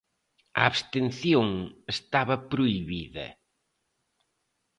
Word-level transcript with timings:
A 0.59 0.61
abstención 0.71 1.47
estaba 1.95 2.35
prohibida. 2.51 3.27